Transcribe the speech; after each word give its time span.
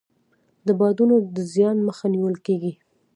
د 0.67 0.69
بادونو 0.79 1.15
د 1.35 1.37
زیان 1.53 1.77
مخه 1.87 2.05
نیول 2.13 2.35
کیږي. 2.45 2.73